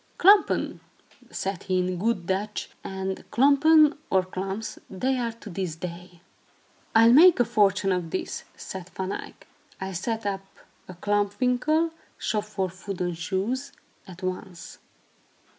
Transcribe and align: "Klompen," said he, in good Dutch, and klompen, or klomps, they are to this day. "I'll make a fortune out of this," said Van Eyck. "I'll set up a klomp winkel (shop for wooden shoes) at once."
"Klompen," 0.17 0.79
said 1.29 1.61
he, 1.61 1.77
in 1.77 1.99
good 1.99 2.25
Dutch, 2.25 2.71
and 2.83 3.23
klompen, 3.29 3.95
or 4.09 4.23
klomps, 4.23 4.79
they 4.89 5.15
are 5.19 5.33
to 5.33 5.51
this 5.51 5.75
day. 5.75 6.21
"I'll 6.95 7.13
make 7.13 7.39
a 7.39 7.45
fortune 7.45 7.91
out 7.91 7.97
of 7.99 8.09
this," 8.09 8.43
said 8.55 8.89
Van 8.95 9.11
Eyck. 9.11 9.45
"I'll 9.79 9.93
set 9.93 10.25
up 10.25 10.43
a 10.87 10.95
klomp 10.95 11.37
winkel 11.39 11.91
(shop 12.17 12.45
for 12.45 12.71
wooden 12.87 13.13
shoes) 13.13 13.73
at 14.07 14.23
once." 14.23 14.79